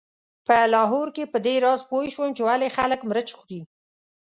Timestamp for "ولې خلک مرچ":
2.49-3.29